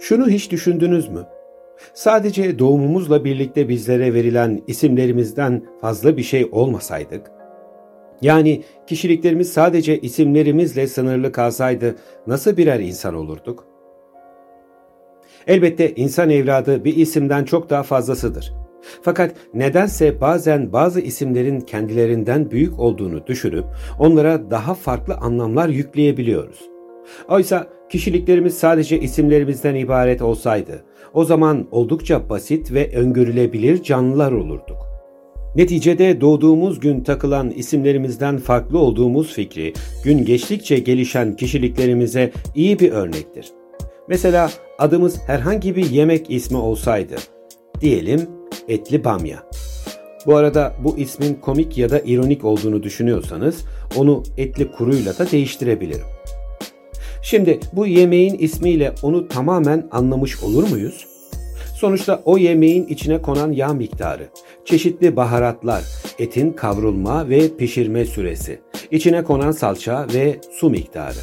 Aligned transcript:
Şunu 0.00 0.28
hiç 0.28 0.50
düşündünüz 0.50 1.08
mü? 1.08 1.26
Sadece 1.94 2.58
doğumumuzla 2.58 3.24
birlikte 3.24 3.68
bizlere 3.68 4.14
verilen 4.14 4.62
isimlerimizden 4.66 5.64
fazla 5.80 6.16
bir 6.16 6.22
şey 6.22 6.48
olmasaydık, 6.52 7.30
yani 8.22 8.62
kişiliklerimiz 8.86 9.52
sadece 9.52 10.00
isimlerimizle 10.00 10.86
sınırlı 10.86 11.32
kalsaydı 11.32 11.96
nasıl 12.26 12.56
birer 12.56 12.80
insan 12.80 13.14
olurduk? 13.14 13.64
Elbette 15.46 15.94
insan 15.94 16.30
evladı 16.30 16.84
bir 16.84 16.96
isimden 16.96 17.44
çok 17.44 17.70
daha 17.70 17.82
fazlasıdır. 17.82 18.52
Fakat 19.02 19.34
nedense 19.54 20.20
bazen 20.20 20.72
bazı 20.72 21.00
isimlerin 21.00 21.60
kendilerinden 21.60 22.50
büyük 22.50 22.78
olduğunu 22.78 23.26
düşünüp 23.26 23.64
onlara 23.98 24.50
daha 24.50 24.74
farklı 24.74 25.14
anlamlar 25.14 25.68
yükleyebiliyoruz. 25.68 26.60
Oysa 27.28 27.66
kişiliklerimiz 27.90 28.58
sadece 28.58 29.00
isimlerimizden 29.00 29.74
ibaret 29.74 30.22
olsaydı, 30.22 30.84
o 31.14 31.24
zaman 31.24 31.66
oldukça 31.70 32.28
basit 32.28 32.72
ve 32.72 32.96
öngörülebilir 32.96 33.82
canlılar 33.82 34.32
olurduk. 34.32 34.76
Neticede 35.56 36.20
doğduğumuz 36.20 36.80
gün 36.80 37.00
takılan 37.00 37.50
isimlerimizden 37.50 38.38
farklı 38.38 38.78
olduğumuz 38.78 39.32
fikri, 39.32 39.72
gün 40.04 40.24
geçtikçe 40.24 40.78
gelişen 40.78 41.36
kişiliklerimize 41.36 42.32
iyi 42.54 42.78
bir 42.78 42.92
örnektir. 42.92 43.46
Mesela 44.08 44.50
adımız 44.78 45.18
herhangi 45.26 45.76
bir 45.76 45.90
yemek 45.90 46.30
ismi 46.30 46.56
olsaydı, 46.56 47.14
diyelim 47.80 48.20
etli 48.68 49.04
bamya. 49.04 49.38
Bu 50.26 50.36
arada 50.36 50.72
bu 50.84 50.98
ismin 50.98 51.34
komik 51.34 51.78
ya 51.78 51.90
da 51.90 52.00
ironik 52.00 52.44
olduğunu 52.44 52.82
düşünüyorsanız 52.82 53.64
onu 53.96 54.22
etli 54.36 54.72
kuruyla 54.72 55.18
da 55.18 55.30
değiştirebilirim. 55.30 56.19
Şimdi 57.22 57.60
bu 57.72 57.86
yemeğin 57.86 58.38
ismiyle 58.38 58.92
onu 59.02 59.28
tamamen 59.28 59.88
anlamış 59.90 60.42
olur 60.42 60.70
muyuz? 60.70 61.06
Sonuçta 61.74 62.22
o 62.24 62.38
yemeğin 62.38 62.86
içine 62.86 63.22
konan 63.22 63.52
yağ 63.52 63.72
miktarı, 63.72 64.28
çeşitli 64.64 65.16
baharatlar, 65.16 65.84
etin 66.18 66.52
kavrulma 66.52 67.28
ve 67.28 67.56
pişirme 67.56 68.04
süresi, 68.04 68.60
içine 68.90 69.24
konan 69.24 69.52
salça 69.52 70.06
ve 70.14 70.40
su 70.52 70.70
miktarı. 70.70 71.18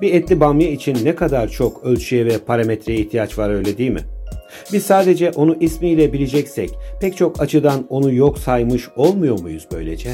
Bir 0.00 0.14
etli 0.14 0.40
bamya 0.40 0.70
için 0.70 0.98
ne 1.04 1.14
kadar 1.14 1.48
çok 1.48 1.84
ölçüye 1.84 2.26
ve 2.26 2.38
parametreye 2.38 2.98
ihtiyaç 2.98 3.38
var 3.38 3.50
öyle 3.50 3.78
değil 3.78 3.90
mi? 3.90 4.00
Biz 4.72 4.86
sadece 4.86 5.30
onu 5.30 5.56
ismiyle 5.60 6.12
bileceksek 6.12 6.70
pek 7.00 7.16
çok 7.16 7.40
açıdan 7.40 7.86
onu 7.88 8.14
yok 8.14 8.38
saymış 8.38 8.88
olmuyor 8.96 9.40
muyuz 9.40 9.66
böylece? 9.72 10.10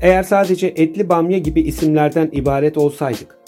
Eğer 0.00 0.22
sadece 0.22 0.66
etli 0.66 1.08
bamya 1.08 1.38
gibi 1.38 1.60
isimlerden 1.60 2.30
ibaret 2.32 2.78
olsaydık, 2.78 3.38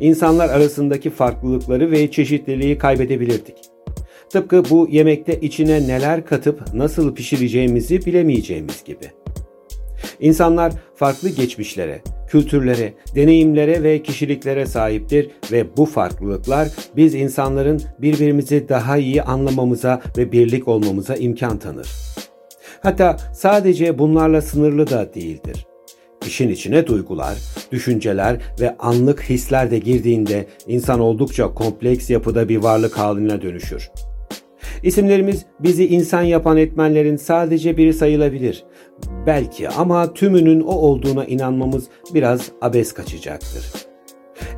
insanlar 0.00 0.48
arasındaki 0.48 1.10
farklılıkları 1.10 1.90
ve 1.90 2.10
çeşitliliği 2.10 2.78
kaybedebilirdik. 2.78 3.56
Tıpkı 4.30 4.62
bu 4.70 4.88
yemekte 4.90 5.40
içine 5.40 5.88
neler 5.88 6.26
katıp 6.26 6.74
nasıl 6.74 7.14
pişireceğimizi 7.14 8.06
bilemeyeceğimiz 8.06 8.84
gibi. 8.84 9.04
İnsanlar 10.20 10.72
farklı 10.94 11.28
geçmişlere, 11.28 12.02
kültürlere, 12.28 12.94
deneyimlere 13.14 13.82
ve 13.82 14.02
kişiliklere 14.02 14.66
sahiptir 14.66 15.30
ve 15.52 15.76
bu 15.76 15.86
farklılıklar 15.86 16.68
biz 16.96 17.14
insanların 17.14 17.82
birbirimizi 17.98 18.68
daha 18.68 18.96
iyi 18.96 19.22
anlamamıza 19.22 20.02
ve 20.18 20.32
birlik 20.32 20.68
olmamıza 20.68 21.14
imkan 21.14 21.58
tanır. 21.58 21.88
Hatta 22.82 23.16
sadece 23.34 23.98
bunlarla 23.98 24.42
sınırlı 24.42 24.90
da 24.90 25.14
değildir. 25.14 25.67
İşin 26.28 26.48
içine 26.48 26.86
duygular, 26.86 27.38
düşünceler 27.72 28.40
ve 28.60 28.76
anlık 28.78 29.22
hisler 29.22 29.70
de 29.70 29.78
girdiğinde 29.78 30.46
insan 30.66 31.00
oldukça 31.00 31.54
kompleks 31.54 32.10
yapıda 32.10 32.48
bir 32.48 32.56
varlık 32.56 32.98
haline 32.98 33.42
dönüşür. 33.42 33.90
İsimlerimiz 34.82 35.46
bizi 35.60 35.86
insan 35.86 36.22
yapan 36.22 36.56
etmenlerin 36.56 37.16
sadece 37.16 37.76
biri 37.76 37.94
sayılabilir. 37.94 38.64
Belki 39.26 39.68
ama 39.68 40.14
tümünün 40.14 40.60
o 40.60 40.72
olduğuna 40.72 41.24
inanmamız 41.24 41.84
biraz 42.14 42.40
abes 42.60 42.92
kaçacaktır. 42.92 43.72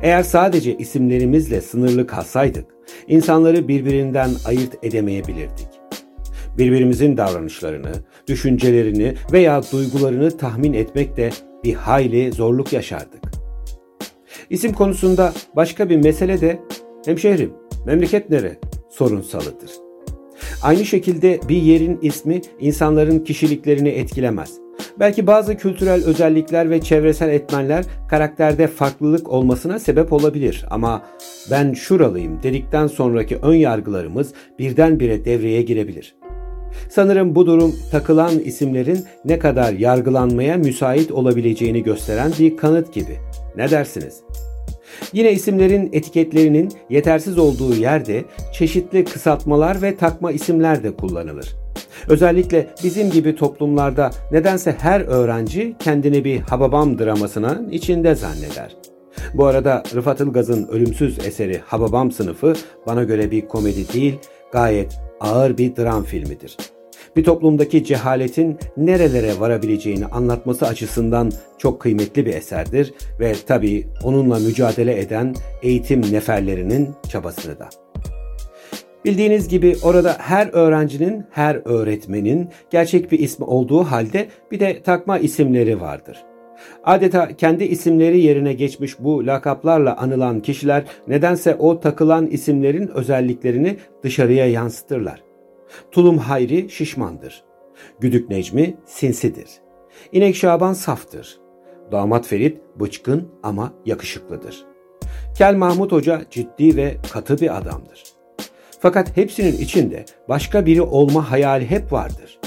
Eğer 0.01 0.23
sadece 0.23 0.77
isimlerimizle 0.77 1.61
sınırlı 1.61 2.07
kalsaydık, 2.07 2.65
insanları 3.07 3.67
birbirinden 3.67 4.29
ayırt 4.45 4.83
edemeyebilirdik. 4.83 5.80
Birbirimizin 6.57 7.17
davranışlarını, 7.17 7.91
düşüncelerini 8.27 9.13
veya 9.31 9.61
duygularını 9.71 10.37
tahmin 10.37 10.73
etmekte 10.73 11.29
bir 11.63 11.73
hayli 11.73 12.31
zorluk 12.31 12.73
yaşardık. 12.73 13.21
İsim 14.49 14.73
konusunda 14.73 15.33
başka 15.55 15.89
bir 15.89 15.97
mesele 15.97 16.41
de 16.41 16.59
hemşehrim, 17.05 17.53
memleket 17.85 18.29
nere 18.29 18.59
sorunsalıdır. 18.89 19.71
Aynı 20.63 20.85
şekilde 20.85 21.39
bir 21.49 21.61
yerin 21.61 21.99
ismi 22.01 22.41
insanların 22.59 23.19
kişiliklerini 23.19 23.89
etkilemez. 23.89 24.61
Belki 24.99 25.27
bazı 25.27 25.57
kültürel 25.57 26.05
özellikler 26.05 26.69
ve 26.69 26.81
çevresel 26.81 27.29
etmenler 27.29 27.85
karakterde 28.09 28.67
farklılık 28.67 29.29
olmasına 29.29 29.79
sebep 29.79 30.13
olabilir 30.13 30.65
ama 30.69 31.01
ben 31.51 31.73
şuralıyım 31.73 32.43
dedikten 32.43 32.87
sonraki 32.87 33.37
ön 33.37 33.55
yargılarımız 33.55 34.33
birdenbire 34.59 35.25
devreye 35.25 35.61
girebilir. 35.61 36.15
Sanırım 36.89 37.35
bu 37.35 37.45
durum 37.45 37.75
takılan 37.91 38.39
isimlerin 38.39 39.05
ne 39.25 39.39
kadar 39.39 39.73
yargılanmaya 39.73 40.57
müsait 40.57 41.11
olabileceğini 41.11 41.83
gösteren 41.83 42.31
bir 42.39 42.57
kanıt 42.57 42.93
gibi. 42.93 43.17
Ne 43.57 43.71
dersiniz? 43.71 44.21
Yine 45.13 45.31
isimlerin 45.31 45.89
etiketlerinin 45.93 46.71
yetersiz 46.89 47.37
olduğu 47.37 47.75
yerde 47.75 48.25
çeşitli 48.53 49.05
kısaltmalar 49.05 49.81
ve 49.81 49.97
takma 49.97 50.31
isimler 50.31 50.83
de 50.83 50.95
kullanılır. 50.95 51.55
Özellikle 52.07 52.67
bizim 52.83 53.11
gibi 53.11 53.35
toplumlarda 53.35 54.11
nedense 54.31 54.75
her 54.79 55.01
öğrenci 55.01 55.75
kendini 55.79 56.25
bir 56.25 56.39
Hababam 56.39 56.99
dramasının 56.99 57.69
içinde 57.69 58.15
zanneder. 58.15 58.75
Bu 59.33 59.45
arada 59.45 59.83
Rıfat 59.95 60.21
Ilgaz'ın 60.21 60.67
ölümsüz 60.67 61.19
eseri 61.19 61.61
Hababam 61.65 62.11
sınıfı 62.11 62.53
bana 62.87 63.03
göre 63.03 63.31
bir 63.31 63.47
komedi 63.47 63.93
değil, 63.93 64.19
gayet 64.51 64.99
ağır 65.21 65.57
bir 65.57 65.75
dram 65.75 66.03
filmidir 66.03 66.57
bir 67.15 67.23
toplumdaki 67.23 67.83
cehaletin 67.83 68.57
nerelere 68.77 69.39
varabileceğini 69.39 70.05
anlatması 70.05 70.67
açısından 70.67 71.31
çok 71.57 71.79
kıymetli 71.79 72.25
bir 72.25 72.33
eserdir 72.33 72.93
ve 73.19 73.33
tabii 73.47 73.87
onunla 74.03 74.39
mücadele 74.39 74.99
eden 74.99 75.35
eğitim 75.61 76.01
neferlerinin 76.01 76.89
çabasını 77.09 77.59
da. 77.59 77.69
Bildiğiniz 79.05 79.47
gibi 79.47 79.75
orada 79.83 80.15
her 80.19 80.47
öğrencinin, 80.53 81.25
her 81.31 81.61
öğretmenin 81.65 82.49
gerçek 82.69 83.11
bir 83.11 83.19
ismi 83.19 83.45
olduğu 83.45 83.83
halde 83.83 84.27
bir 84.51 84.59
de 84.59 84.81
takma 84.83 85.17
isimleri 85.17 85.81
vardır. 85.81 86.17
Adeta 86.83 87.37
kendi 87.37 87.63
isimleri 87.63 88.21
yerine 88.21 88.53
geçmiş 88.53 88.99
bu 88.99 89.27
lakaplarla 89.27 89.97
anılan 89.97 90.39
kişiler 90.39 90.83
nedense 91.07 91.55
o 91.55 91.79
takılan 91.79 92.27
isimlerin 92.27 92.87
özelliklerini 92.87 93.77
dışarıya 94.03 94.49
yansıtırlar. 94.49 95.23
Tulum 95.91 96.17
Hayri 96.17 96.69
şişmandır. 96.69 97.43
Güdük 97.99 98.29
Necmi 98.29 98.77
sinsidir. 98.85 99.47
İnek 100.11 100.35
Şaban 100.35 100.73
saftır. 100.73 101.39
Damat 101.91 102.27
Ferit 102.27 102.57
bıçkın 102.79 103.29
ama 103.43 103.73
yakışıklıdır. 103.85 104.65
Kel 105.37 105.55
Mahmut 105.55 105.91
Hoca 105.91 106.21
ciddi 106.31 106.75
ve 106.75 106.97
katı 107.13 107.41
bir 107.41 107.57
adamdır. 107.57 108.03
Fakat 108.79 109.17
hepsinin 109.17 109.57
içinde 109.57 110.05
başka 110.29 110.65
biri 110.65 110.81
olma 110.81 111.31
hayali 111.31 111.69
hep 111.69 111.93
vardır. 111.93 112.39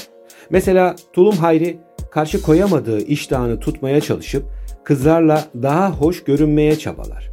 Mesela 0.50 0.96
Tulum 1.12 1.36
Hayri 1.36 1.78
karşı 2.14 2.42
koyamadığı 2.42 3.00
iştahını 3.00 3.60
tutmaya 3.60 4.00
çalışıp 4.00 4.44
kızlarla 4.84 5.44
daha 5.62 5.90
hoş 5.90 6.24
görünmeye 6.24 6.78
çabalar. 6.78 7.30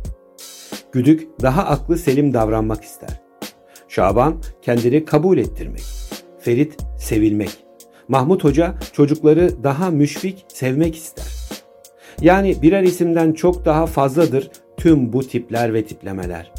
Güdük 0.92 1.28
daha 1.42 1.66
aklı 1.66 1.98
selim 1.98 2.33
davranmak 2.33 2.83
ister. 2.83 3.22
Şaban 3.88 4.42
kendini 4.62 5.06
kabul 5.06 5.38
ettirmek. 5.38 5.83
Ferit 6.39 6.78
sevilmek. 7.00 7.50
Mahmut 8.07 8.44
Hoca 8.44 8.75
çocukları 8.94 9.63
daha 9.63 9.89
müşfik 9.89 10.45
sevmek 10.48 10.95
ister. 10.95 11.25
Yani 12.22 12.62
birer 12.62 12.84
isimden 12.84 13.34
çok 13.34 13.66
daha 13.66 13.86
fazladır 13.86 14.51
tüm 14.77 15.13
bu 15.13 15.27
tipler 15.27 15.74
ve 15.74 15.86
tiplemeler. 15.86 16.51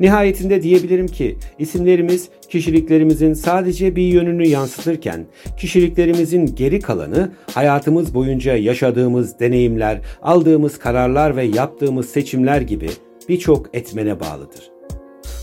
Nihayetinde 0.00 0.62
diyebilirim 0.62 1.06
ki 1.06 1.36
isimlerimiz 1.58 2.28
kişiliklerimizin 2.48 3.34
sadece 3.34 3.96
bir 3.96 4.02
yönünü 4.02 4.46
yansıtırken 4.46 5.26
kişiliklerimizin 5.58 6.46
geri 6.46 6.80
kalanı 6.80 7.32
hayatımız 7.54 8.14
boyunca 8.14 8.56
yaşadığımız 8.56 9.40
deneyimler, 9.40 10.00
aldığımız 10.22 10.78
kararlar 10.78 11.36
ve 11.36 11.44
yaptığımız 11.44 12.08
seçimler 12.08 12.60
gibi 12.60 12.90
birçok 13.28 13.74
etmene 13.74 14.20
bağlıdır. 14.20 14.70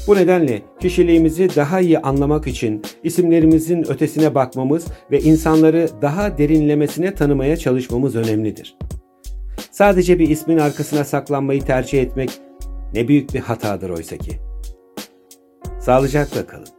Bu 0.08 0.16
nedenle 0.16 0.62
kişiliğimizi 0.80 1.50
daha 1.56 1.80
iyi 1.80 2.00
anlamak 2.00 2.48
için 2.48 2.82
isimlerimizin 3.04 3.92
ötesine 3.92 4.36
bakmamız 4.36 4.86
ve 5.12 5.20
insanları 5.20 5.90
daha 6.02 6.38
derinlemesine 6.38 7.14
tanımaya 7.14 7.58
çalışmamız 7.58 8.16
önemlidir. 8.16 8.78
Sadece 9.72 10.20
bir 10.20 10.30
ismin 10.30 10.58
arkasına 10.58 11.04
saklanmayı 11.04 11.62
tercih 11.62 12.02
etmek 12.02 12.30
ne 12.94 13.08
büyük 13.08 13.34
bir 13.34 13.40
hatadır 13.40 13.90
oysa 13.90 14.18
ki. 14.18 14.47
Sağlıcakla 15.88 16.48
kalın. 16.48 16.77